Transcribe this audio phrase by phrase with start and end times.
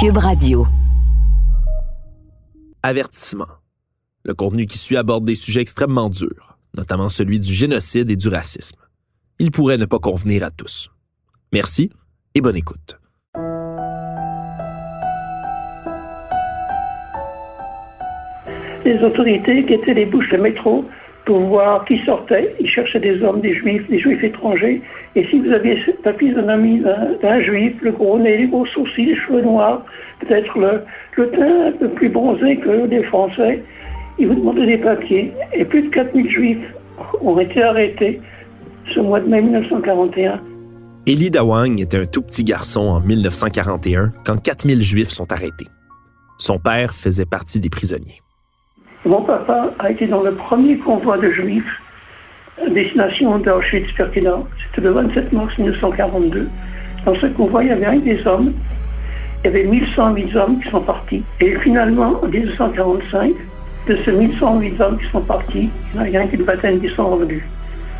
[0.00, 0.64] Cube Radio.
[2.84, 3.48] Avertissement.
[4.22, 8.28] Le contenu qui suit aborde des sujets extrêmement durs, notamment celui du génocide et du
[8.28, 8.78] racisme.
[9.40, 10.88] Il pourrait ne pas convenir à tous.
[11.52, 11.90] Merci
[12.36, 13.00] et bonne écoute.
[18.84, 20.84] Les autorités guettaient les bouches de métro
[21.28, 22.54] pour voir qui sortait.
[22.58, 24.80] Ils cherchaient des hommes, des juifs, des juifs étrangers.
[25.14, 26.82] Et si vous aviez la physionomie
[27.22, 29.84] d'un juif, le gros nez, les gros sourcils, les cheveux noirs,
[30.20, 33.62] peut-être le, teint un peu plus bronzé que des Français,
[34.18, 35.30] ils vous demandaient des papiers.
[35.52, 36.74] Et plus de 4000 juifs
[37.20, 38.22] ont été arrêtés
[38.94, 40.40] ce mois de mai 1941.
[41.04, 45.68] Élie Dawang était un tout petit garçon en 1941 quand 4000 juifs sont arrêtés.
[46.38, 48.22] Son père faisait partie des prisonniers.
[49.08, 51.80] Mon papa a été dans le premier convoi de juifs
[52.62, 54.46] à destination d'Auschwitz-Birkenau.
[54.60, 56.46] C'était le 27 mars 1942.
[57.06, 58.52] Dans ce convoi, il y avait un des hommes.
[59.42, 61.22] Il y avait 1108 hommes qui sont partis.
[61.40, 63.32] Et finalement, en 1945,
[63.88, 67.08] de ces 1108 hommes qui sont partis, il n'y a rien qu'une vingtaine qui sont
[67.08, 67.44] revenus.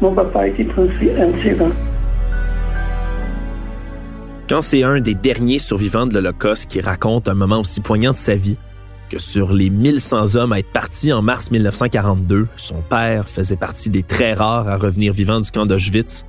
[0.03, 1.71] Mon papa a été un de ces 20.
[4.47, 8.19] Quand c'est un des derniers survivants de l'Holocauste qui raconte un moment aussi poignant de
[8.19, 8.59] sa vie,
[9.09, 13.91] que sur les 1100 hommes à être partis en mars 1942, son père faisait partie
[13.91, 16.25] des très rares à revenir vivant du camp d'Auschwitz.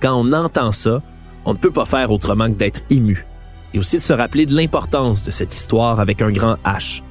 [0.00, 1.02] Quand on entend ça,
[1.44, 3.26] on ne peut pas faire autrement que d'être ému
[3.74, 7.02] et aussi de se rappeler de l'importance de cette histoire avec un grand H.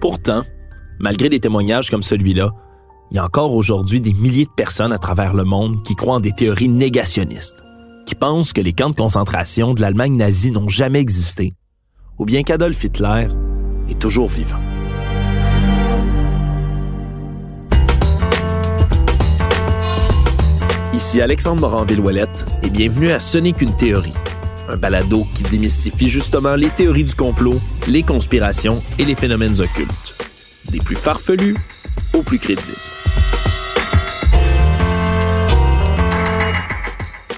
[0.00, 0.42] Pourtant,
[0.98, 2.52] malgré des témoignages comme celui-là,
[3.10, 6.16] il y a encore aujourd'hui des milliers de personnes à travers le monde qui croient
[6.16, 7.62] en des théories négationnistes,
[8.06, 11.54] qui pensent que les camps de concentration de l'Allemagne nazie n'ont jamais existé,
[12.18, 13.28] ou bien qu'Adolf Hitler
[13.88, 14.58] est toujours vivant.
[20.92, 24.14] Ici Alexandre Moranville-Ouellette et bienvenue à Ce n'est qu'une théorie,
[24.68, 30.16] un balado qui démystifie justement les théories du complot, les conspirations et les phénomènes occultes,
[30.70, 31.56] des plus farfelus
[32.12, 32.78] aux plus crédibles.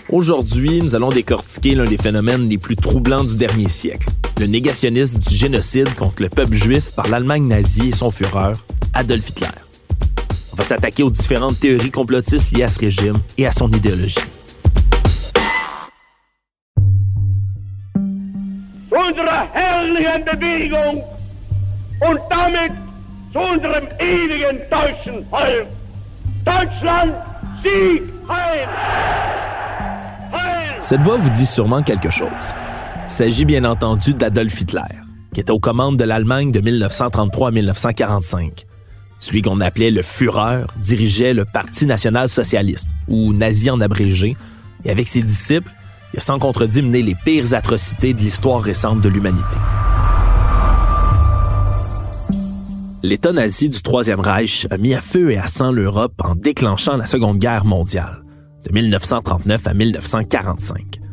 [0.09, 4.09] Aujourd'hui, nous allons décortiquer l'un des phénomènes les plus troublants du dernier siècle,
[4.39, 9.31] le négationnisme du génocide contre le peuple juif par l'Allemagne nazie et son fureur, Adolf
[9.31, 9.49] Hitler.
[10.53, 14.17] On va s'attaquer aux différentes théories complotistes liées à ce régime et à son idéologie.
[18.93, 21.03] Unsere herrlichen Bewegung
[22.01, 22.73] und damit
[23.33, 25.67] zu unserem ewigen deutschen Volk.
[26.45, 27.13] Deutschland,
[27.63, 28.69] Sieg, Heil!
[30.81, 32.55] Cette voix vous dit sûrement quelque chose.
[33.07, 34.83] S'agit bien entendu d'Adolf Hitler,
[35.33, 38.67] qui était aux commandes de l'Allemagne de 1933 à 1945.
[39.21, 44.37] Celui qu'on appelait le Führer dirigeait le Parti national-socialiste, ou nazi en abrégé,
[44.85, 45.71] et avec ses disciples,
[46.13, 49.57] il a sans contredit mené les pires atrocités de l'histoire récente de l'humanité.
[53.05, 56.97] L'État nazi du Troisième Reich a mis à feu et à sang l'Europe en déclenchant
[56.97, 58.23] la Seconde Guerre mondiale,
[58.65, 61.06] de 1939 à 1945.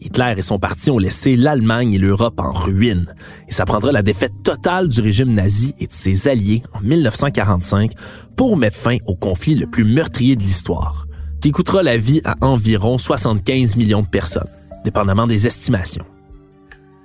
[0.00, 3.14] Hitler et son parti ont laissé l'Allemagne et l'Europe en ruine,
[3.48, 7.92] et ça prendra la défaite totale du régime nazi et de ses alliés en 1945
[8.36, 11.06] pour mettre fin au conflit le plus meurtrier de l'histoire,
[11.40, 14.48] qui coûtera la vie à environ 75 millions de personnes,
[14.84, 16.06] dépendamment des estimations.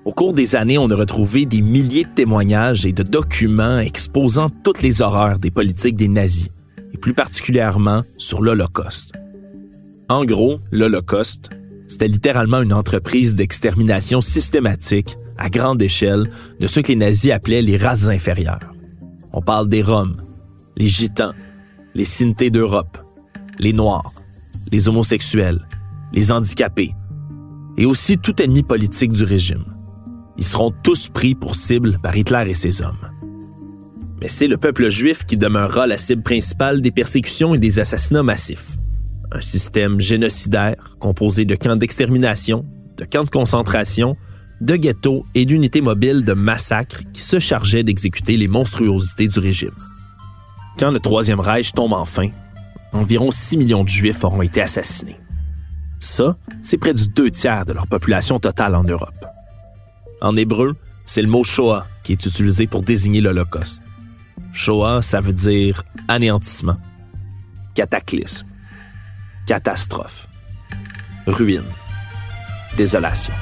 [0.06, 4.50] Au cours des années, on a retrouvé des milliers de témoignages et de documents exposant
[4.64, 6.50] toutes les horreurs des politiques des nazis,
[6.94, 9.14] et plus particulièrement sur l'Holocauste.
[10.08, 11.50] En gros, l'Holocauste,
[11.96, 16.30] c'était littéralement une entreprise d'extermination systématique, à grande échelle,
[16.60, 18.74] de ceux que les nazis appelaient les races inférieures.
[19.32, 20.18] On parle des Roms,
[20.76, 21.32] les Gitans,
[21.94, 22.98] les Sintés d'Europe,
[23.60, 24.12] les Noirs,
[24.74, 25.66] les homosexuels,
[26.12, 26.94] les handicapés,
[27.78, 29.64] et aussi tout ennemi politique du régime.
[30.38, 33.10] Ils seront tous pris pour cible par Hitler et ses hommes.
[34.20, 38.22] Mais c'est le peuple juif qui demeurera la cible principale des persécutions et des assassinats
[38.22, 38.76] massifs
[39.32, 42.66] un système génocidaire composé de camps d'extermination,
[42.98, 44.18] de camps de concentration,
[44.62, 49.76] de ghettos et d'unités mobiles de massacres qui se chargeaient d'exécuter les monstruosités du régime.
[50.80, 52.30] Quand le Troisième Reich tombe enfin,
[52.94, 55.18] environ 6 millions de Juifs auront été assassinés.
[56.00, 59.26] Ça, c'est près du deux tiers de leur population totale en Europe.
[60.22, 60.76] En hébreu,
[61.06, 63.82] c'est le mot Shoah qui est utilisé pour désigner l'Holocauste.
[64.54, 66.78] Shoah, ça veut dire anéantissement,
[67.74, 68.48] cataclysme
[69.46, 70.28] catastrophe,
[71.28, 71.64] ruine,
[72.78, 73.34] désolation.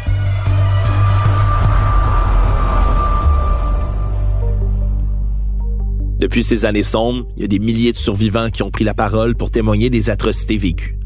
[6.19, 8.93] Depuis ces années sombres, il y a des milliers de survivants qui ont pris la
[8.93, 10.97] parole pour témoigner des atrocités vécues,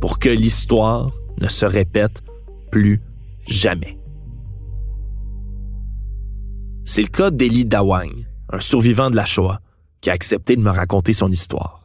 [0.00, 1.10] pour que l'histoire
[1.40, 2.22] ne se répète
[2.70, 3.00] plus
[3.46, 3.98] jamais.
[6.84, 9.60] C'est le cas d'Eli Dawang, un survivant de la Shoah,
[10.00, 11.81] qui a accepté de me raconter son histoire.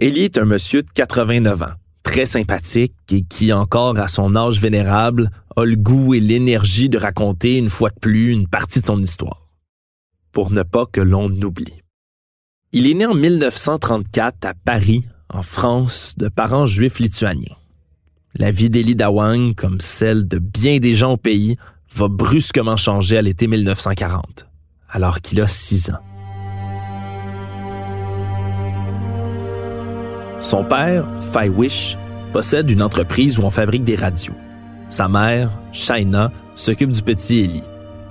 [0.00, 4.60] Eli est un monsieur de 89 ans, très sympathique et qui, encore à son âge
[4.60, 8.86] vénérable, a le goût et l'énergie de raconter une fois de plus une partie de
[8.86, 9.48] son histoire.
[10.32, 11.80] Pour ne pas que l'on oublie.
[12.72, 17.54] Il est né en 1934 à Paris, en France, de parents juifs lituaniens.
[18.34, 21.56] La vie d'Eli Dawang, comme celle de bien des gens au pays,
[21.94, 24.48] va brusquement changer à l'été 1940,
[24.88, 26.00] alors qu'il a six ans.
[30.44, 31.96] Son père, Fai Wish,
[32.34, 34.34] possède une entreprise où on fabrique des radios.
[34.88, 37.62] Sa mère, Shaina, s'occupe du petit Eli,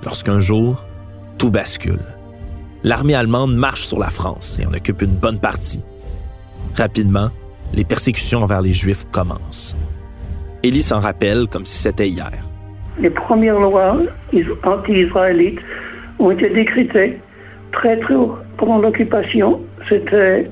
[0.04, 0.84] lorsqu'un jour,
[1.38, 2.00] tout bascule.
[2.84, 5.84] L'armée allemande marche sur la France et en occupe une bonne partie.
[6.76, 7.30] Rapidement,
[7.72, 9.76] les persécutions envers les Juifs commencent.
[10.64, 12.32] Eli s'en rappelle comme si c'était hier.
[12.98, 13.98] Les premières lois
[14.64, 15.60] anti-israélites
[16.18, 17.20] ont été décrétées
[17.72, 19.62] très haut pendant l'occupation.
[19.88, 20.50] C'était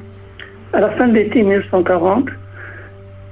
[0.74, 2.30] à la fin de l'été 1940.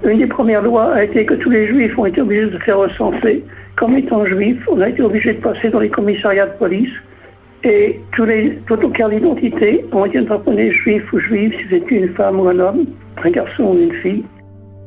[0.03, 2.63] Une des premières lois a été que tous les juifs ont été obligés de se
[2.63, 3.43] faire recenser.
[3.75, 6.91] Comme étant juifs, on a été obligé de passer dans les commissariats de police
[7.63, 11.95] et tous les, toutes les cartes d'identité ont été interpellés juifs ou juifs si c'était
[11.95, 12.85] une femme ou un homme,
[13.23, 14.23] un garçon ou une fille.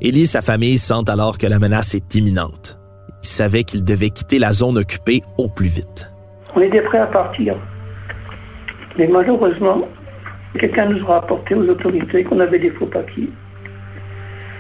[0.01, 2.79] Élie et sa famille sentent alors que la menace est imminente.
[3.23, 6.13] Ils savaient qu'ils devaient quitter la zone occupée au plus vite.
[6.57, 7.57] On était prêts à partir.
[8.99, 9.87] Mais malheureusement,
[10.59, 13.31] quelqu'un nous a rapporté aux autorités qu'on avait des faux papiers.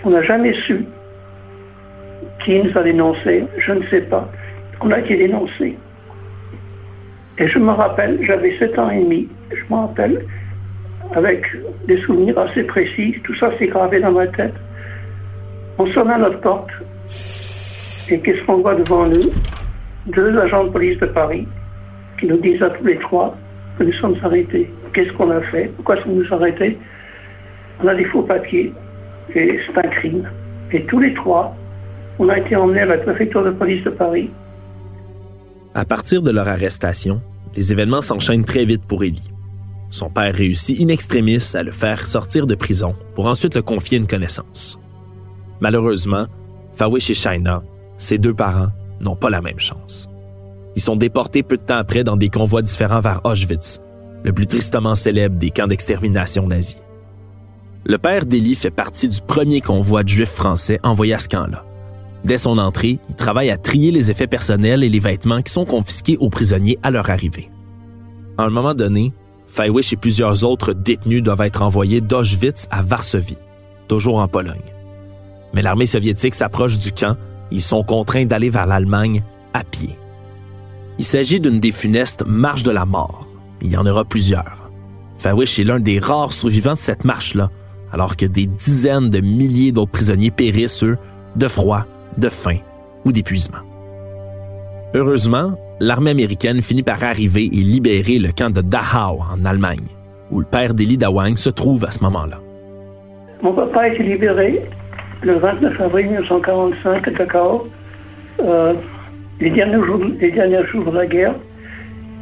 [0.04, 0.84] On n'a jamais su
[2.44, 4.28] qui nous a dénoncés, je ne sais pas.
[4.80, 5.76] On a été dénoncés.
[7.38, 10.26] Et je me rappelle, j'avais 7 ans et demi, je me rappelle,
[11.14, 11.44] avec
[11.86, 14.54] des souvenirs assez précis, tout ça s'est gravé dans ma tête.
[15.78, 16.70] On sonne à notre porte,
[18.10, 19.30] et qu'est-ce qu'on voit devant nous?
[20.06, 21.46] Deux agents de police de Paris
[22.18, 23.36] qui nous disent à tous les trois
[23.78, 24.70] que nous sommes arrêtés.
[24.92, 26.78] Qu'est-ce qu'on a fait Pourquoi sommes-nous arrêtés
[27.82, 28.72] On a des faux papiers,
[29.34, 30.28] et c'est un crime.
[30.72, 31.54] Et tous les trois,
[32.18, 34.30] on a été emmenés à la préfecture de police de Paris
[35.74, 37.22] à partir de leur arrestation,
[37.56, 39.30] les événements s'enchaînent très vite pour Ellie.
[39.88, 43.98] Son père réussit in extremis à le faire sortir de prison pour ensuite le confier
[43.98, 44.78] une connaissance.
[45.60, 46.26] Malheureusement,
[46.74, 47.62] Fawish et Shaina,
[47.96, 48.68] ses deux parents,
[49.00, 50.08] n'ont pas la même chance.
[50.76, 53.80] Ils sont déportés peu de temps après dans des convois différents vers Auschwitz,
[54.24, 56.82] le plus tristement célèbre des camps d'extermination nazis.
[57.84, 61.64] Le père d'Elie fait partie du premier convoi de juifs français envoyé à ce camp-là.
[62.24, 65.64] Dès son entrée, il travaille à trier les effets personnels et les vêtements qui sont
[65.64, 67.50] confisqués aux prisonniers à leur arrivée.
[68.38, 69.12] À un moment donné,
[69.48, 73.38] Feiwish et plusieurs autres détenus doivent être envoyés d'Auschwitz à Varsovie,
[73.88, 74.60] toujours en Pologne.
[75.52, 77.16] Mais l'armée soviétique s'approche du camp
[77.50, 79.22] et ils sont contraints d'aller vers l'Allemagne
[79.52, 79.98] à pied.
[80.98, 83.26] Il s'agit d'une des funestes marches de la mort.
[83.62, 84.70] Il y en aura plusieurs.
[85.18, 87.48] Feiwish est l'un des rares survivants de cette marche-là,
[87.92, 90.98] alors que des dizaines de milliers d'autres prisonniers périssent, eux,
[91.36, 91.84] de froid
[92.18, 92.58] de faim
[93.04, 93.58] ou d'épuisement.
[94.94, 99.86] Heureusement, l'armée américaine finit par arriver et libérer le camp de Dachau en Allemagne,
[100.30, 102.38] où le père d'Eli Dawang se trouve à ce moment-là.
[103.42, 104.60] Mon papa a été libéré
[105.22, 107.68] le 29 avril 1945 à Dachau,
[108.40, 108.74] euh,
[109.40, 111.34] les derniers jours de la guerre.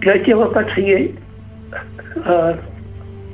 [0.02, 1.14] Il a été repatrié
[2.26, 2.54] euh,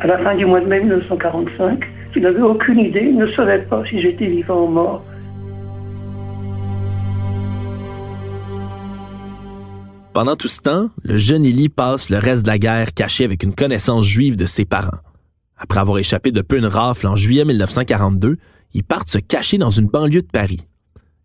[0.00, 1.84] à la fin du mois de mai 1945.
[2.14, 5.04] Il n'avait aucune idée, ne savait pas si j'étais vivant ou mort.
[10.14, 13.42] Pendant tout ce temps, le jeune Élie passe le reste de la guerre caché avec
[13.42, 14.98] une connaissance juive de ses parents.
[15.58, 18.38] Après avoir échappé de peu une rafle en juillet 1942,
[18.72, 20.66] ils partent se cacher dans une banlieue de Paris.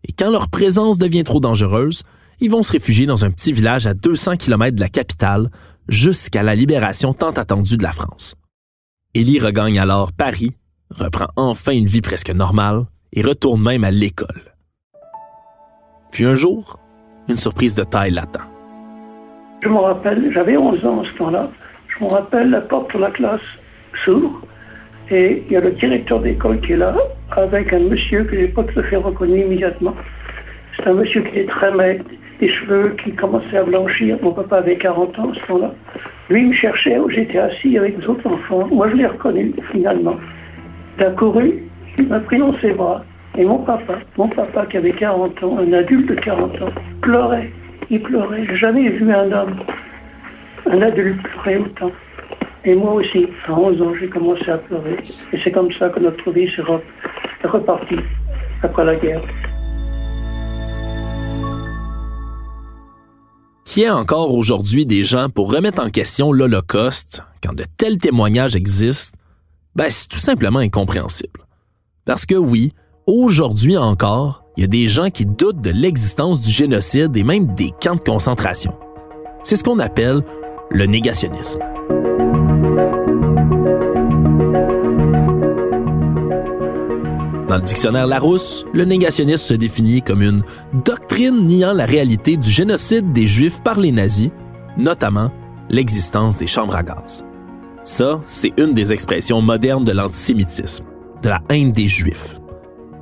[0.06, 2.02] Et quand leur présence devient trop dangereuse,
[2.40, 5.50] ils vont se réfugier dans un petit village à 200 km de la capitale
[5.88, 8.34] jusqu'à la libération tant attendue de la France.
[9.14, 10.56] Élie regagne alors Paris,
[10.90, 14.54] reprend enfin une vie presque normale et retourne même à l'école.
[16.10, 16.78] Puis un jour,
[17.28, 18.48] une surprise de taille l'attend.
[19.62, 21.50] Je me rappelle, j'avais 11 ans à ce temps-là,
[21.88, 23.40] je me rappelle, la porte de la classe
[24.04, 24.40] s'ouvre
[25.10, 26.96] et il y a le directeur d'école qui est là
[27.32, 29.94] avec un monsieur que j'ai pas tout à fait reconnu immédiatement.
[30.76, 32.04] C'est un monsieur qui est très maigre,
[32.42, 34.18] des cheveux qui commençaient à blanchir.
[34.20, 35.72] Mon papa avait 40 ans à ce temps-là.
[36.28, 38.66] Lui, me cherchait j'étais assis avec les autres enfants.
[38.66, 40.16] Moi, je l'ai reconnu finalement.
[40.98, 41.62] Il a couru,
[41.98, 43.04] il m'a pris dans ses bras.
[43.38, 47.50] Et mon papa, mon papa qui avait 40 ans, un adulte de 40 ans, pleurait
[47.90, 48.44] il pleurait.
[48.48, 49.56] J'ai jamais vu un homme,
[50.66, 51.92] un adulte pleurer autant.
[52.64, 54.96] Et moi aussi, à 11 ans, j'ai commencé à pleurer.
[55.32, 56.62] Et c'est comme ça que notre vie s'est
[57.46, 58.00] repartie
[58.62, 59.22] après la guerre.
[63.72, 68.54] Qu'il y encore aujourd'hui des gens pour remettre en question l'Holocauste, quand de tels témoignages
[68.54, 69.16] existent,
[69.74, 71.46] ben, c'est tout simplement incompréhensible.
[72.04, 72.74] Parce que oui,
[73.06, 77.54] aujourd'hui encore, il y a des gens qui doutent de l'existence du génocide et même
[77.54, 78.74] des camps de concentration.
[79.42, 80.22] C'est ce qu'on appelle
[80.70, 81.60] le négationnisme.
[87.52, 90.42] Dans le dictionnaire Larousse, le négationnisme se définit comme une
[90.86, 94.30] doctrine niant la réalité du génocide des Juifs par les nazis,
[94.78, 95.30] notamment
[95.68, 97.22] l'existence des chambres à gaz.
[97.84, 100.86] Ça, c'est une des expressions modernes de l'antisémitisme,
[101.22, 102.40] de la haine des Juifs.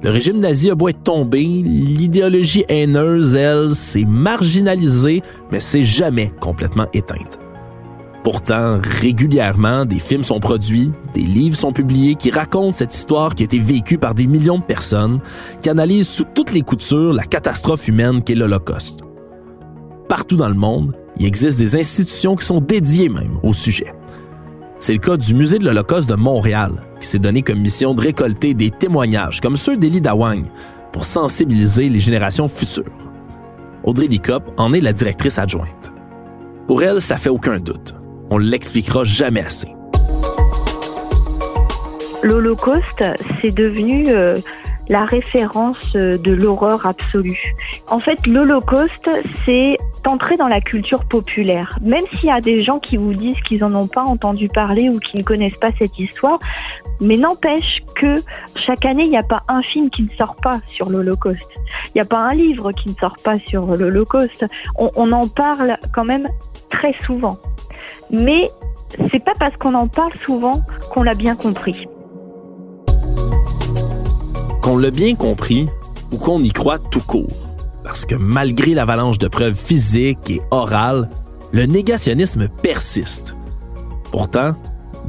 [0.02, 6.32] Le régime nazi a beau être tombé, l'idéologie haineuse, elle, s'est marginalisée, mais c'est jamais
[6.40, 7.39] complètement éteinte.
[8.22, 13.42] Pourtant, régulièrement, des films sont produits, des livres sont publiés qui racontent cette histoire qui
[13.42, 15.20] a été vécue par des millions de personnes,
[15.62, 19.00] qui analysent sous toutes les coutures la catastrophe humaine qu'est l'Holocauste.
[20.08, 23.94] Partout dans le monde, il existe des institutions qui sont dédiées même au sujet.
[24.80, 28.02] C'est le cas du Musée de l'Holocauste de Montréal, qui s'est donné comme mission de
[28.02, 30.44] récolter des témoignages comme ceux d'Elie Dawang
[30.92, 32.84] pour sensibiliser les générations futures.
[33.82, 35.92] Audrey Dicop en est la directrice adjointe.
[36.66, 37.94] Pour elle, ça fait aucun doute
[38.30, 39.68] on l'expliquera jamais assez.
[42.22, 43.04] L'Holocauste,
[43.40, 44.34] c'est devenu euh,
[44.90, 47.54] la référence euh, de l'horreur absolue.
[47.88, 49.10] En fait, l'Holocauste,
[49.46, 51.78] c'est entrer dans la culture populaire.
[51.80, 54.90] Même s'il y a des gens qui vous disent qu'ils n'en ont pas entendu parler
[54.90, 56.38] ou qui ne connaissent pas cette histoire,
[57.00, 58.16] mais n'empêche que
[58.56, 61.50] chaque année, il n'y a pas un film qui ne sort pas sur l'Holocauste.
[61.86, 64.44] Il n'y a pas un livre qui ne sort pas sur l'Holocauste.
[64.76, 66.28] on en parle quand même
[66.68, 67.38] très souvent
[68.10, 68.48] mais
[69.10, 71.86] c'est pas parce qu'on en parle souvent qu'on l'a bien compris.
[74.60, 75.68] Qu'on l'a bien compris
[76.12, 77.26] ou qu'on y croit tout court.
[77.82, 81.08] Parce que malgré l'avalanche de preuves physiques et orales,
[81.52, 83.34] le négationnisme persiste.
[84.12, 84.54] Pourtant,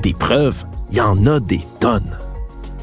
[0.02, 2.18] des preuves, il y en a des tonnes.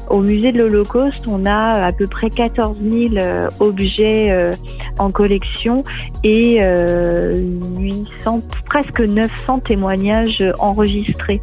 [0.09, 4.53] Au musée de l'Holocauste, on a à peu près 14 000 euh, objets euh,
[4.97, 5.83] en collection
[6.23, 11.41] et 800, euh, presque 900 témoignages enregistrés.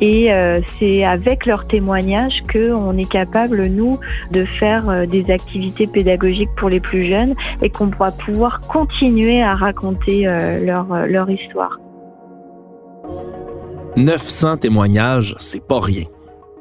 [0.00, 0.30] Et
[0.78, 3.98] c'est avec leurs témoignages qu'on est capable, nous,
[4.30, 9.54] de faire des activités pédagogiques pour les plus jeunes et qu'on pourra pouvoir continuer à
[9.54, 10.26] raconter
[10.64, 11.78] leur, leur histoire.
[13.96, 16.04] 900 témoignages, c'est pas rien.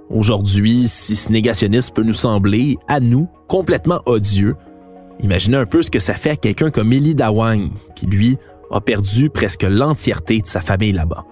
[0.09, 4.55] Aujourd'hui, si ce négationnisme peut nous sembler, à nous, complètement odieux,
[5.19, 8.37] imaginez un peu ce que ça fait à quelqu'un comme Elie Dawang, qui, lui,
[8.71, 11.23] a perdu presque l'entièreté de sa famille là-bas.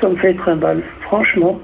[0.00, 0.82] Ça me fait très mal.
[1.02, 1.58] Franchement,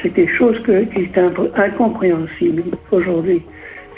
[0.00, 1.18] c'est quelque chose qui est
[1.56, 3.42] incompréhensible aujourd'hui.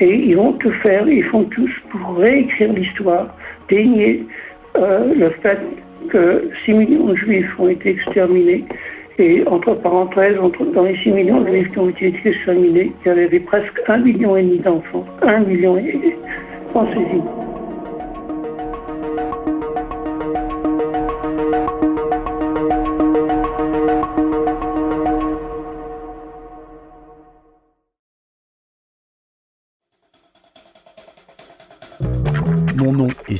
[0.01, 3.37] Et ils vont tout faire, ils font tous pour réécrire l'histoire,
[3.69, 4.27] dénier
[4.77, 5.61] euh, le fait
[6.11, 8.65] que 6 millions de juifs ont été exterminés
[9.19, 13.09] et entre parenthèses, entre, dans les 6 millions de juifs qui ont été exterminés, il
[13.09, 15.05] y avait presque 1 million d'enfants.
[15.23, 15.79] 1 million.
[16.73, 17.23] Pensez-y.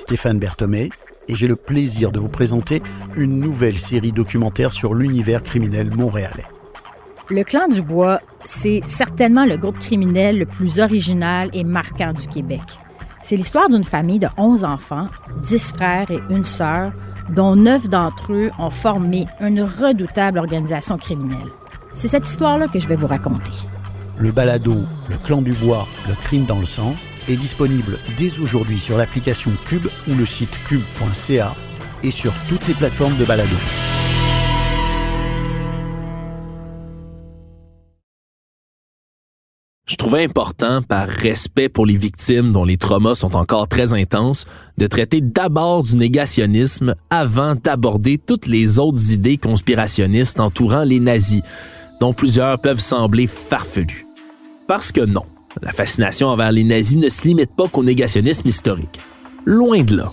[0.05, 0.91] Stéphane Berthomé
[1.29, 2.83] et j'ai le plaisir de vous présenter
[3.17, 6.45] une nouvelle série documentaire sur l'univers criminel montréalais.
[7.31, 12.29] Le clan du Bois, c'est certainement le groupe criminel le plus original et marquant du
[12.29, 12.61] Québec.
[13.23, 15.07] C'est l'histoire d'une famille de 11 enfants,
[15.49, 16.93] 10 frères et une sœur,
[17.31, 21.49] dont 9 d'entre eux ont formé une redoutable organisation criminelle.
[21.95, 23.53] C'est cette histoire-là que je vais vous raconter.
[24.19, 24.75] Le balado
[25.09, 26.95] Le clan du bois, le crime dans le sang
[27.29, 31.55] est disponible dès aujourd'hui sur l'application Cube ou le site cube.ca
[32.03, 33.57] et sur toutes les plateformes de balado.
[39.87, 44.47] Je trouvais important, par respect pour les victimes dont les traumas sont encore très intenses,
[44.79, 51.43] de traiter d'abord du négationnisme avant d'aborder toutes les autres idées conspirationnistes entourant les nazis,
[52.01, 54.07] dont plusieurs peuvent sembler farfelues.
[54.67, 55.27] Parce que non,
[55.63, 59.01] la fascination envers les nazis ne se limite pas qu'au négationnisme historique.
[59.45, 60.13] Loin de là.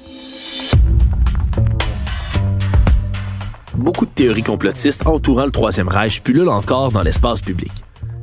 [3.77, 7.71] Beaucoup de théories complotistes entourant le Troisième Reich pullulent encore dans l'espace public.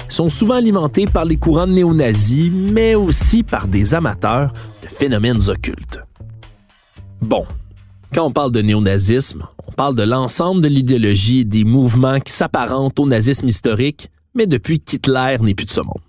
[0.06, 5.48] Ils sont souvent alimentées par les courants néo-nazis, mais aussi par des amateurs de phénomènes
[5.48, 6.00] occultes.
[7.20, 7.44] Bon,
[8.14, 12.32] quand on parle de néonazisme, on parle de l'ensemble de l'idéologie et des mouvements qui
[12.32, 16.07] s'apparentent au nazisme historique, mais depuis qu'Hitler n'est plus de ce monde.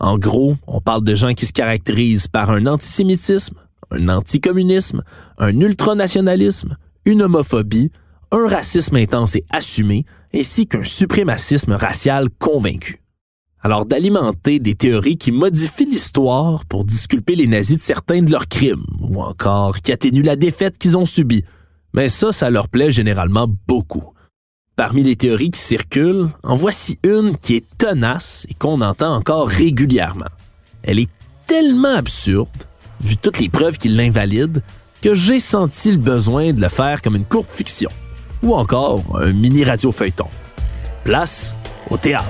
[0.00, 3.56] En gros, on parle de gens qui se caractérisent par un antisémitisme,
[3.90, 5.02] un anticommunisme,
[5.38, 7.92] un ultranationalisme, une homophobie,
[8.32, 13.02] un racisme intense et assumé, ainsi qu'un suprémacisme racial convaincu.
[13.62, 18.48] Alors d'alimenter des théories qui modifient l'histoire pour disculper les nazis de certains de leurs
[18.48, 21.44] crimes, ou encore qui atténuent la défaite qu'ils ont subie.
[21.92, 24.14] Mais ça, ça leur plaît généralement beaucoup.
[24.80, 29.46] Parmi les théories qui circulent, en voici une qui est tenace et qu'on entend encore
[29.46, 30.30] régulièrement.
[30.82, 31.10] Elle est
[31.46, 32.48] tellement absurde,
[33.02, 34.62] vu toutes les preuves qui l'invalident,
[35.02, 37.90] que j'ai senti le besoin de le faire comme une courte fiction,
[38.42, 40.28] ou encore un mini radio-feuilleton.
[41.04, 41.54] Place
[41.90, 42.26] au théâtre.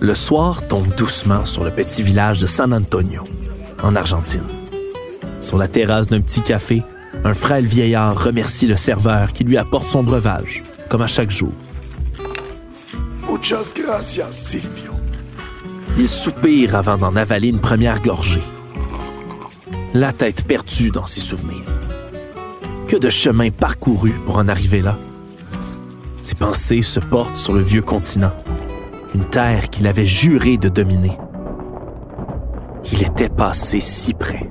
[0.00, 3.24] Le soir tombe doucement sur le petit village de San Antonio,
[3.82, 4.44] en Argentine.
[5.40, 6.84] Sur la terrasse d'un petit café,
[7.24, 11.52] un frêle vieillard remercie le serveur qui lui apporte son breuvage, comme à chaque jour.
[13.28, 14.92] Muchas gracias, Silvio.
[15.98, 18.42] Il soupire avant d'en avaler une première gorgée.
[19.94, 21.64] La tête perdue dans ses souvenirs.
[22.86, 24.96] Que de chemin parcouru pour en arriver là?
[26.22, 28.32] Ses pensées se portent sur le vieux continent,
[29.14, 31.18] une terre qu'il avait juré de dominer.
[32.92, 34.48] Il était passé si près.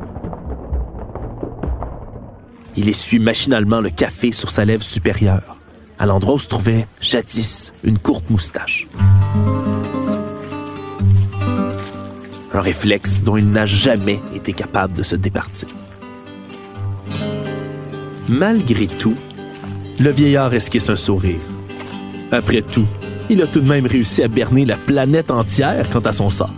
[2.75, 5.57] Il essuie machinalement le café sur sa lèvre supérieure,
[5.97, 8.87] à l'endroit où se trouvait jadis une courte moustache.
[12.53, 15.69] Un réflexe dont il n'a jamais été capable de se départir.
[18.29, 19.15] Malgré tout,
[19.99, 21.39] le vieillard esquisse un sourire.
[22.31, 22.87] Après tout,
[23.29, 26.53] il a tout de même réussi à berner la planète entière quant à son sort.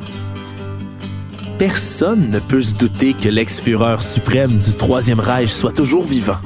[1.58, 6.38] Personne ne peut se douter que l'ex-fureur suprême du Troisième Reich soit toujours vivant.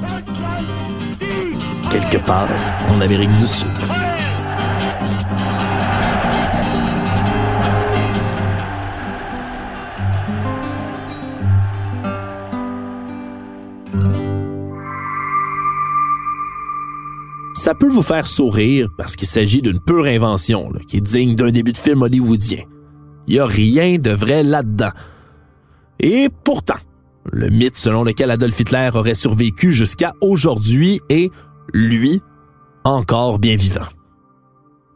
[1.90, 2.48] Quelque part
[2.90, 3.93] en Amérique du Sud.
[17.64, 21.50] Ça peut vous faire sourire parce qu'il s'agit d'une pure invention qui est digne d'un
[21.50, 22.64] début de film hollywoodien.
[23.26, 24.90] Il n'y a rien de vrai là-dedans.
[25.98, 26.76] Et pourtant,
[27.32, 31.32] le mythe selon lequel Adolf Hitler aurait survécu jusqu'à aujourd'hui est,
[31.72, 32.20] lui,
[32.84, 33.88] encore bien vivant.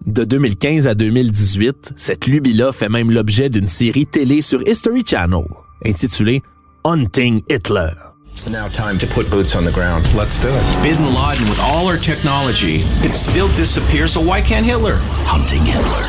[0.05, 5.47] De 2015 à 2018, cette lubie-là fait même l'objet d'une série télé sur History Channel,
[5.87, 6.43] intitulée
[6.85, 7.95] Hunting Hitler.
[8.39, 10.15] It's now time to put boots on the ground.
[10.15, 10.63] Let's do it.
[10.81, 14.95] Bin Laden, with all our technology, could still disappear, so why can't Hitler?
[15.27, 16.07] Hunting Hitler.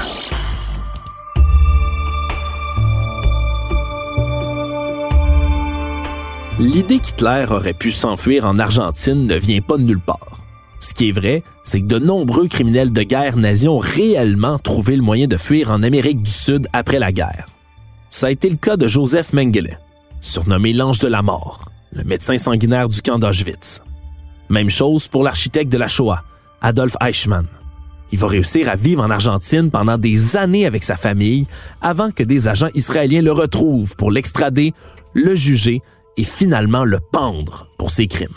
[6.59, 10.37] L'idée qu'Hitler aurait pu s'enfuir en Argentine ne vient pas de nulle part.
[10.79, 14.95] Ce qui est vrai, c'est que de nombreux criminels de guerre nazis ont réellement trouvé
[14.95, 17.47] le moyen de fuir en Amérique du Sud après la guerre.
[18.11, 19.79] Ça a été le cas de Joseph Mengele,
[20.21, 23.81] surnommé l'ange de la mort, le médecin sanguinaire du camp d'Auschwitz.
[24.49, 26.23] Même chose pour l'architecte de la Shoah,
[26.61, 27.45] Adolf Eichmann.
[28.11, 31.45] Il va réussir à vivre en Argentine pendant des années avec sa famille
[31.81, 34.73] avant que des agents israéliens le retrouvent pour l'extrader,
[35.13, 35.81] le juger
[36.17, 38.29] et finalement le pendre pour ses crimes.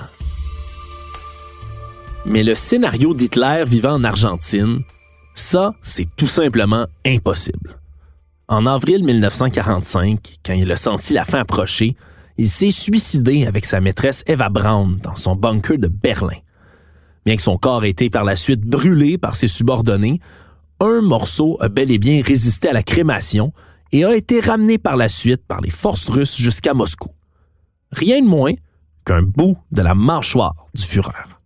[2.27, 4.83] Mais le scénario d'Hitler vivant en Argentine,
[5.35, 7.79] ça, c'est tout simplement impossible.
[8.49, 11.97] En avril 1945, quand il a senti la fin approcher,
[12.39, 16.39] il s'est suicidé avec sa maîtresse Eva Braun dans son bunker de Berlin.
[17.25, 20.21] Bien que son corps ait été par la suite brûlé par ses subordonnés,
[20.81, 23.53] un morceau a bel et bien résisté à la crémation
[23.93, 27.11] et a été ramené par la suite par les forces russes jusqu'à Moscou.
[27.93, 28.55] Rien de moins
[29.05, 31.42] qu'un bout de la mâchoire du Führer.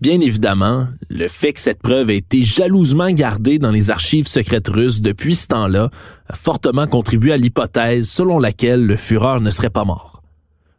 [0.00, 4.68] Bien évidemment, le fait que cette preuve ait été jalousement gardée dans les archives secrètes
[4.68, 5.90] russes depuis ce temps-là
[6.28, 10.22] a fortement contribué à l'hypothèse selon laquelle le Führer ne serait pas mort.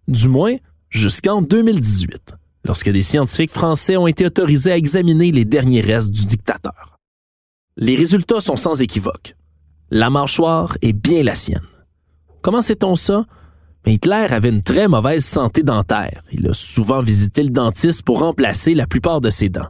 [0.07, 0.55] Du moins,
[0.89, 6.25] jusqu'en 2018, lorsque des scientifiques français ont été autorisés à examiner les derniers restes du
[6.25, 6.97] dictateur.
[7.75, 9.35] Les résultats sont sans équivoque.
[9.89, 11.61] La mâchoire est bien la sienne.
[12.41, 13.25] Comment sait-on ça?
[13.85, 16.21] Hitler avait une très mauvaise santé dentaire.
[16.31, 19.69] Il a souvent visité le dentiste pour remplacer la plupart de ses dents.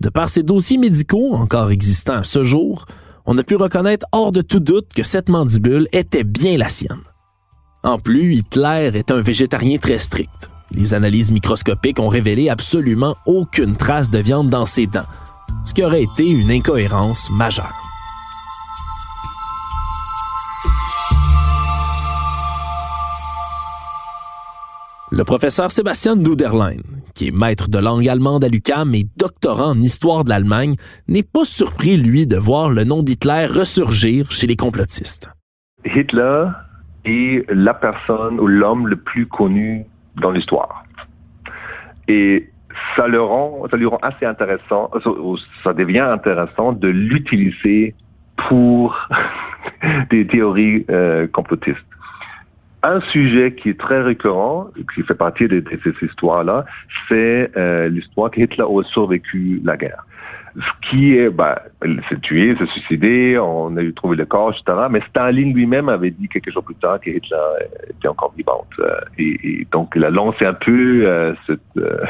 [0.00, 2.86] De par ses dossiers médicaux encore existants à ce jour,
[3.26, 7.02] on a pu reconnaître hors de tout doute que cette mandibule était bien la sienne.
[7.84, 10.50] En plus, Hitler est un végétarien très strict.
[10.70, 15.06] Les analyses microscopiques ont révélé absolument aucune trace de viande dans ses dents,
[15.64, 17.91] ce qui aurait été une incohérence majeure.
[25.14, 26.76] Le professeur Sébastien Duderlein,
[27.14, 30.74] qui est maître de langue allemande à l'UQAM et doctorant en histoire de l'Allemagne,
[31.06, 35.30] n'est pas surpris, lui, de voir le nom d'Hitler ressurgir chez les complotistes.
[35.84, 36.46] Hitler
[37.04, 39.84] est la personne ou l'homme le plus connu
[40.18, 40.82] dans l'histoire.
[42.08, 42.48] Et
[42.96, 43.66] ça le rend,
[44.00, 44.90] assez intéressant,
[45.62, 47.94] ça devient intéressant de l'utiliser
[48.48, 49.08] pour
[50.10, 51.84] des théories euh, complotistes.
[52.82, 56.64] Un sujet qui est très récurrent, qui fait partie de, ces histoires-là,
[57.08, 60.04] c'est euh, l'histoire qu'Hitler a survécu la guerre.
[60.56, 64.50] Ce qui est, bah, il s'est tué, s'est suicidé, on a eu trouvé le corps,
[64.50, 64.86] etc.
[64.90, 67.38] Mais Staline lui-même avait dit quelques jours plus tard que Hitler
[67.88, 68.68] était encore vivante.
[68.80, 72.04] Euh, et, et, donc, il a lancé un peu euh, cette, euh,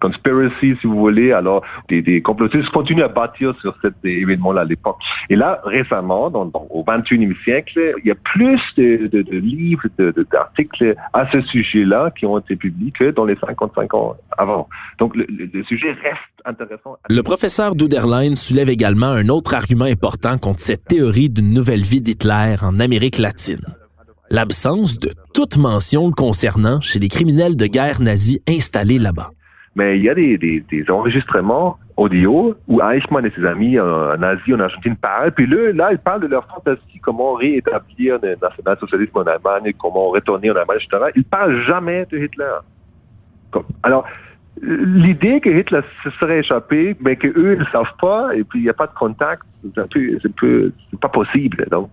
[0.00, 1.32] conspiracy, si vous voulez.
[1.32, 4.98] Alors, des, des complotistes continuent à bâtir sur cet événement-là à l'époque.
[5.30, 9.84] Et là, récemment, dans, au 21e siècle, il y a plus de, de, de livres,
[10.30, 14.68] d'articles à ce sujet-là qui ont été publiés que dans les 55 ans avant.
[14.98, 16.96] Donc, le, le sujet reste intéressant.
[17.08, 22.00] Le professeur Duderlein soulève également un autre argument important contre cette théorie d'une nouvelle vie
[22.00, 23.62] d'Hitler en Amérique latine
[24.30, 29.30] l'absence de toute mention le concernant chez les criminels de guerre nazis installés là-bas
[29.78, 34.52] mais il y a des, enregistrements audio où Eichmann et ses amis en, en Asie,
[34.52, 35.30] en Argentine parlent.
[35.30, 40.08] Puis là, là, ils parlent de leur fantasie, comment réétablir le national-socialisme en Allemagne, comment
[40.08, 41.10] retourner en Allemagne, etc.
[41.14, 42.56] Ils parlent jamais de Hitler.
[43.84, 44.04] Alors,
[44.60, 48.62] l'idée que Hitler se serait échappé, mais qu'eux ne le savent pas, et puis il
[48.64, 49.42] n'y a pas de contact,
[49.76, 51.64] c'est pas possible.
[51.70, 51.88] Donc,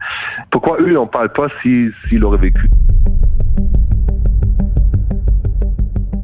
[0.50, 2.68] pourquoi eux n'en parlent pas s'il si, aurait vécu?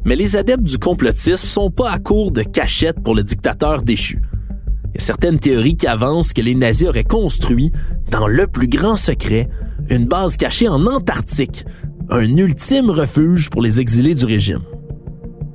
[0.04, 4.20] Mais les adeptes du complotisme sont pas à court de cachettes pour le dictateur déchu.
[4.94, 7.72] Il y a certaines théories qui avancent que les nazis auraient construit,
[8.10, 9.48] dans le plus grand secret,
[9.88, 11.64] une base cachée en Antarctique,
[12.10, 14.62] un ultime refuge pour les exilés du régime.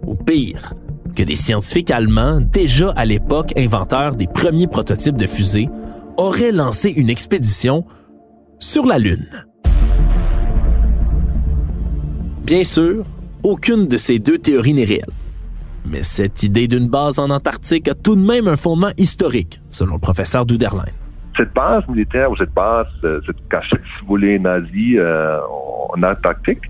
[0.06, 0.74] Ou pire,
[1.16, 5.70] que des scientifiques allemands, déjà à l'époque inventeurs des premiers prototypes de fusées,
[6.18, 7.86] auraient lancé une expédition
[8.60, 9.30] sur la Lune.
[12.44, 13.06] Bien sûr,
[13.44, 15.10] aucune de ces deux théories n'est réelle.
[15.86, 19.94] Mais cette idée d'une base en Antarctique a tout de même un fondement historique, selon
[19.94, 20.86] le professeur Duderlein.
[21.38, 25.40] Cette base militaire ou cette base, euh, cette cachette, si vous voulez, nazie euh,
[25.90, 26.62] en Antarctique,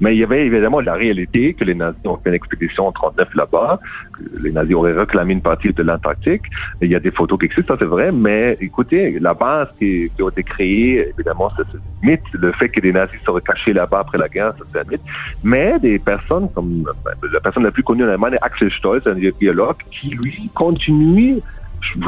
[0.00, 2.92] mais il y avait évidemment la réalité que les nazis ont fait une expédition en
[2.92, 3.78] 39 là-bas,
[4.12, 6.42] que les nazis auraient réclamé une partie de l'Antarctique.
[6.82, 10.10] Il y a des photos qui existent, ça c'est vrai, mais écoutez, la base qui,
[10.16, 13.72] qui a été créée, évidemment, c'est ce mythe, le fait que les nazis seraient cachés
[13.72, 15.02] là-bas après la guerre, c'est un mythe.
[15.44, 16.84] Mais des personnes comme
[17.32, 21.40] la personne la plus connue en Allemagne, Axel Stolz, un biologue, qui lui continue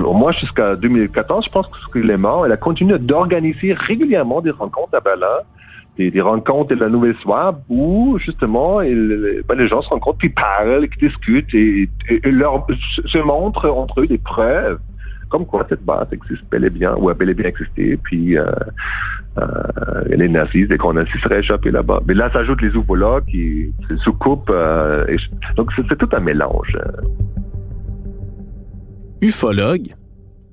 [0.05, 2.47] au moins jusqu'à 2014, je pense qu'il est mort.
[2.47, 5.39] Elle a continué d'organiser régulièrement des rencontres à Berlin,
[5.99, 10.89] des, rencontres de la Nouvelle Soie où justement ben, les gens se rencontrent, puis parlent,
[10.89, 14.79] qui discutent et, se montrent entre eux des preuves
[15.29, 18.37] comme quoi cette base existe bel et bien, ou a bel et bien existé, puis
[18.37, 18.47] euh,
[19.39, 22.01] euh, les nazis, dès qu'on nazis seraient échappés là-bas.
[22.07, 25.17] Mais là, s'ajoutent les ufologues qui se soucoupent, euh, et,
[25.57, 26.77] donc c'est tout un mélange
[29.21, 29.95] ufologue,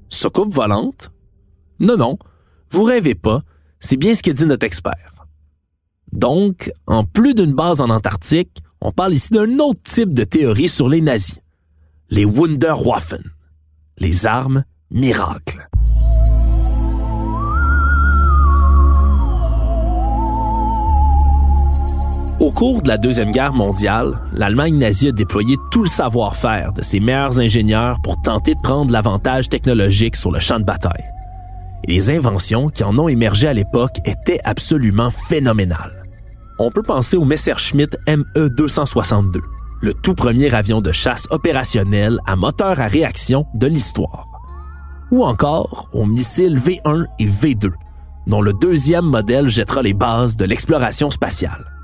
[0.09, 1.11] soucoupe volante?
[1.79, 2.17] Non, non,
[2.71, 3.43] vous rêvez pas,
[3.79, 5.25] c'est bien ce que dit notre expert.
[6.11, 10.69] Donc, en plus d'une base en Antarctique, on parle ici d'un autre type de théorie
[10.69, 11.39] sur les nazis,
[12.09, 13.23] les Wunderwaffen,
[13.97, 15.67] les armes miracles.
[22.41, 26.81] Au cours de la Deuxième Guerre mondiale, l'Allemagne nazie a déployé tout le savoir-faire de
[26.81, 31.05] ses meilleurs ingénieurs pour tenter de prendre l'avantage technologique sur le champ de bataille.
[31.85, 36.03] Et les inventions qui en ont émergé à l'époque étaient absolument phénoménales.
[36.59, 39.39] On peut penser au Messerschmitt ME-262,
[39.81, 44.25] le tout premier avion de chasse opérationnel à moteur à réaction de l'histoire.
[45.09, 47.71] Ou encore aux missiles V1 et V2,
[48.27, 51.74] dont le deuxième modèle jettera les bases de l'exploration spatiale.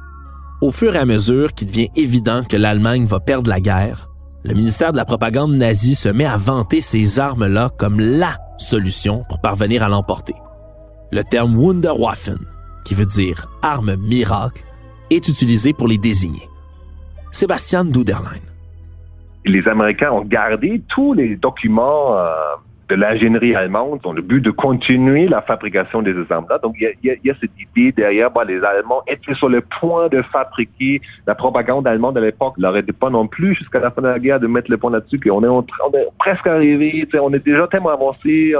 [0.61, 4.07] Au fur et à mesure qu'il devient évident que l'Allemagne va perdre la guerre,
[4.43, 9.23] le ministère de la propagande nazie se met à vanter ces armes-là comme LA solution
[9.27, 10.35] pour parvenir à l'emporter.
[11.11, 12.37] Le terme Wunderwaffen,
[12.85, 14.63] qui veut dire arme miracle,
[15.09, 16.47] est utilisé pour les désigner.
[17.31, 18.39] Sébastien Duderlein.
[19.45, 22.33] Les Américains ont gardé tous les documents euh,
[22.91, 26.57] de l'ingénierie allemande dans le but de continuer la fabrication de ces armes-là.
[26.57, 30.21] Donc, il y, a, cette idée derrière, bah, les Allemands étaient sur le point de
[30.23, 32.55] fabriquer la propagande allemande à l'époque.
[32.57, 34.91] Leur n'était pas non plus jusqu'à la fin de la guerre de mettre le point
[34.91, 38.53] là-dessus, qu'on est, on est presque arrivé, on est déjà tellement avancé,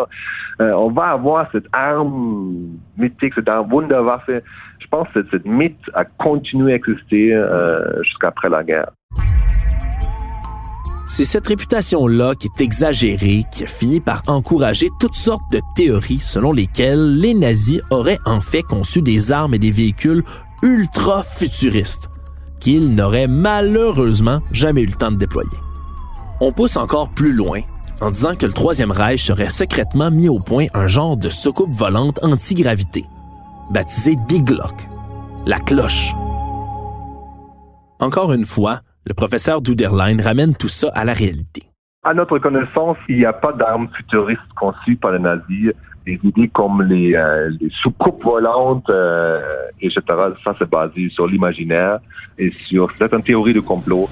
[0.61, 4.29] euh, on va avoir cette arme mythique, cette arme Wunderwaffe.
[4.29, 8.91] Je pense que cette mythe a continué à exister euh, jusqu'après la guerre.
[11.13, 16.21] C'est cette réputation-là qui est exagérée qui a fini par encourager toutes sortes de théories
[16.21, 20.23] selon lesquelles les nazis auraient en fait conçu des armes et des véhicules
[20.63, 22.09] ultra futuristes
[22.61, 25.49] qu'ils n'auraient malheureusement jamais eu le temps de déployer.
[26.39, 27.59] On pousse encore plus loin
[27.99, 31.73] en disant que le Troisième Reich aurait secrètement mis au point un genre de soucoupe
[31.73, 33.03] volante antigravité,
[33.69, 34.87] baptisée Big Lock,
[35.45, 36.13] la cloche.
[37.99, 41.63] Encore une fois, le professeur Duderlein ramène tout ça à la réalité.
[42.03, 45.71] À notre connaissance, il n'y a pas d'armes futuristes conçues par les nazis.
[46.03, 49.39] Des idées comme les, euh, soucoupes volantes, euh,
[49.79, 50.01] etc.
[50.43, 51.99] Ça, c'est basé sur l'imaginaire
[52.39, 54.09] et sur certaines théories de complot.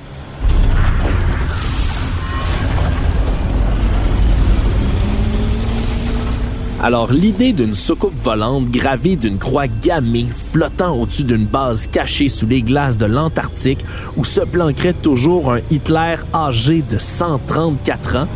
[6.81, 12.47] Alors l'idée d'une soucoupe volante gravée d'une croix gammée flottant au-dessus d'une base cachée sous
[12.47, 13.83] les glaces de l'Antarctique
[14.15, 18.27] où se planquerait toujours un Hitler âgé de 134 ans,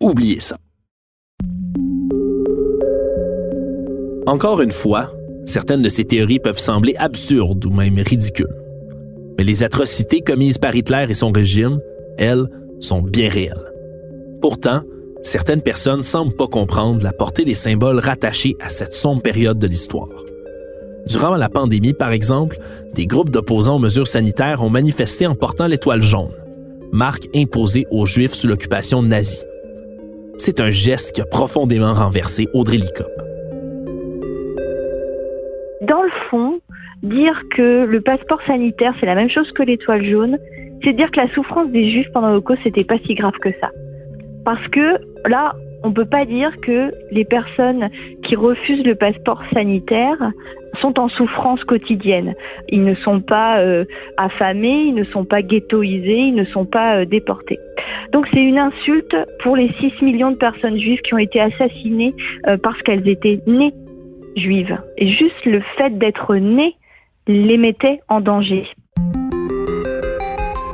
[0.00, 0.56] oubliez ça.
[4.26, 5.12] Encore une fois,
[5.44, 8.46] certaines de ces théories peuvent sembler absurdes ou même ridicules.
[9.38, 11.78] Mais les atrocités commises par Hitler et son régime,
[12.18, 12.46] elles,
[12.80, 13.72] sont bien réelles.
[14.40, 14.82] Pourtant,
[15.22, 19.66] certaines personnes semblent pas comprendre la portée des symboles rattachés à cette sombre période de
[19.66, 20.08] l'histoire.
[21.06, 22.58] Durant la pandémie, par exemple,
[22.94, 26.32] des groupes d'opposants aux mesures sanitaires ont manifesté en portant l'étoile jaune,
[26.92, 29.42] marque imposée aux Juifs sous l'occupation nazie.
[30.38, 33.10] C'est un geste qui a profondément renversé Audrey Licop.
[35.82, 36.60] Dans le fond,
[37.02, 40.38] dire que le passeport sanitaire, c'est la même chose que l'étoile jaune,
[40.84, 43.70] c'est dire que la souffrance des Juifs pendant l'Holocauste, c'était pas si grave que ça.
[44.44, 47.90] Parce que là, on ne peut pas dire que les personnes
[48.22, 50.32] qui refusent le passeport sanitaire
[50.80, 52.34] sont en souffrance quotidienne.
[52.68, 53.84] Ils ne sont pas euh,
[54.16, 57.58] affamés, ils ne sont pas ghettoisés, ils ne sont pas euh, déportés.
[58.12, 62.14] Donc c'est une insulte pour les 6 millions de personnes juives qui ont été assassinées
[62.46, 63.74] euh, parce qu'elles étaient nées
[64.36, 64.78] juives.
[64.96, 66.76] Et juste le fait d'être nées
[67.26, 68.64] les mettait en danger.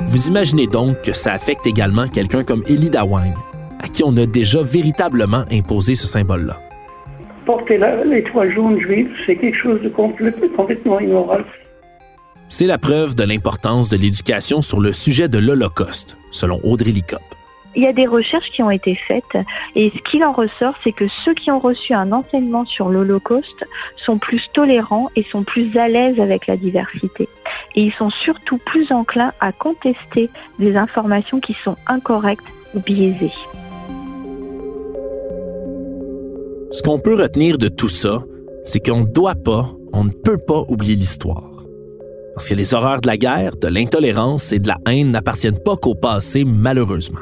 [0.09, 3.33] Vous imaginez donc que ça affecte également quelqu'un comme Elie Dawang,
[3.79, 6.57] à qui on a déjà véritablement imposé ce symbole-là.
[7.45, 11.45] Porter l'étoile jaune juive, c'est quelque chose de complètement immoral.
[12.47, 17.21] C'est la preuve de l'importance de l'éducation sur le sujet de l'Holocauste, selon Audrey Licop.
[17.75, 19.37] Il y a des recherches qui ont été faites
[19.75, 23.65] et ce qu'il en ressort, c'est que ceux qui ont reçu un enseignement sur l'Holocauste
[23.95, 27.29] sont plus tolérants et sont plus à l'aise avec la diversité.
[27.75, 33.31] Et ils sont surtout plus enclins à contester des informations qui sont incorrectes ou biaisées.
[36.79, 38.23] Ce qu'on peut retenir de tout ça,
[38.63, 41.65] c'est qu'on ne doit pas, on ne peut pas oublier l'histoire.
[42.33, 45.75] Parce que les horreurs de la guerre, de l'intolérance et de la haine n'appartiennent pas
[45.75, 47.19] qu'au passé, malheureusement.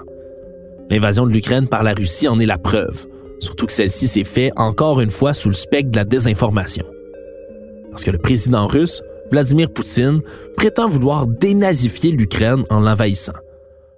[0.91, 3.07] L'invasion de l'Ukraine par la Russie en est la preuve,
[3.39, 6.85] surtout que celle-ci s'est faite encore une fois sous le spectre de la désinformation.
[7.89, 10.21] Parce que le président russe, Vladimir Poutine,
[10.55, 13.33] prétend vouloir dénazifier l'Ukraine en l'envahissant.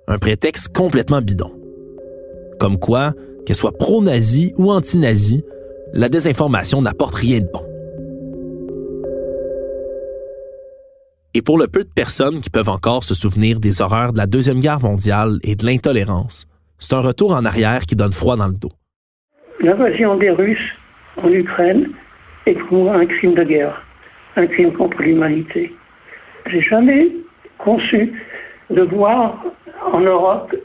[0.07, 1.51] Un prétexte complètement bidon.
[2.61, 3.11] Comme quoi,
[3.49, 5.43] qu'elle soit pro-nazi ou anti-nazi,
[5.91, 7.65] la désinformation n'apporte rien de bon.
[11.33, 14.27] Et pour le peu de personnes qui peuvent encore se souvenir des horreurs de la
[14.27, 16.45] Deuxième Guerre mondiale et de l'intolérance,
[16.77, 18.71] c'est un retour en arrière qui donne froid dans le dos.
[19.61, 20.75] L'invasion des Russes
[21.23, 21.89] en Ukraine
[22.45, 23.81] est pour moi un crime de guerre,
[24.35, 25.73] un crime contre l'humanité.
[26.45, 27.07] J'ai jamais
[27.57, 28.13] conçu
[28.69, 29.43] de voir
[29.91, 30.55] en Europe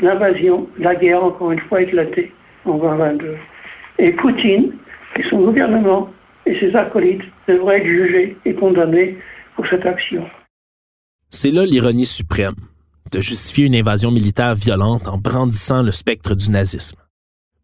[0.00, 2.32] l'invasion, la guerre, encore une fois, éclatée
[2.64, 3.36] en 2022.
[3.98, 4.72] Et Poutine
[5.16, 6.10] et son gouvernement
[6.46, 9.18] et ses acolytes devraient être jugés et condamnés
[9.56, 10.26] pour cette action.
[11.30, 12.54] C'est là l'ironie suprême,
[13.10, 16.98] de justifier une invasion militaire violente en brandissant le spectre du nazisme.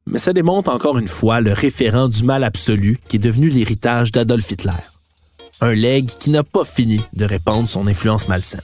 [0.06, 4.12] Mais ça démontre encore une fois le référent du mal absolu qui est devenu l'héritage
[4.12, 4.72] d'Adolf Hitler.
[5.60, 8.60] Un legs qui n'a pas fini de répandre son influence malsaine.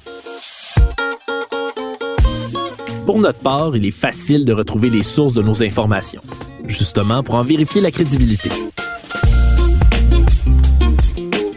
[3.06, 6.20] Pour notre part, il est facile de retrouver les sources de nos informations,
[6.66, 8.50] justement pour en vérifier la crédibilité.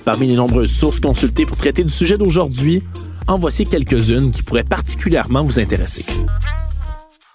[0.06, 2.84] Parmi les nombreuses sources consultées pour traiter du sujet d'aujourd'hui,
[3.28, 6.06] en voici quelques-unes qui pourraient particulièrement vous intéresser.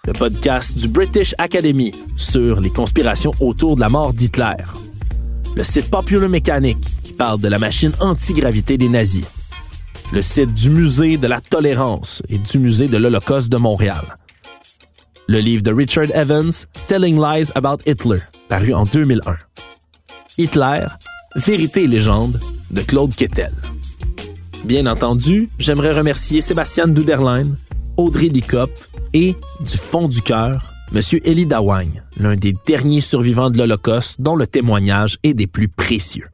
[0.06, 4.62] le podcast du British Academy sur les conspirations autour de la mort d'Hitler,
[5.56, 9.24] le site Popular Mechanic qui parle de la machine antigravité des nazis,
[10.14, 14.14] le site du Musée de la tolérance et du Musée de l'Holocauste de Montréal,
[15.26, 16.52] le livre de Richard Evans,
[16.86, 19.36] Telling Lies About Hitler, paru en 2001.
[20.38, 20.86] Hitler,
[21.34, 22.38] Vérité et légende
[22.70, 23.52] de Claude Kettel.
[24.64, 27.56] Bien entendu, j'aimerais remercier Sébastien Duderlein,
[27.96, 28.70] Audrey Licop
[29.14, 31.00] et, du fond du cœur, M.
[31.26, 36.28] Elie Dawagne, l'un des derniers survivants de l'Holocauste dont le témoignage est des plus précieux.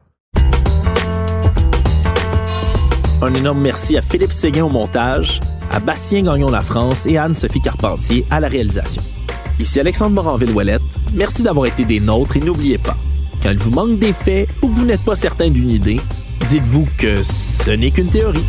[3.23, 7.25] Un énorme merci à Philippe Séguin au montage, à Bastien Gagnon La France et à
[7.25, 9.03] Anne-Sophie Carpentier à la réalisation.
[9.59, 10.81] Ici Alexandre Moranville-Ouellette,
[11.13, 12.97] merci d'avoir été des nôtres et n'oubliez pas,
[13.43, 16.01] quand il vous manque des faits ou que vous n'êtes pas certain d'une idée,
[16.49, 18.47] dites-vous que ce n'est qu'une théorie.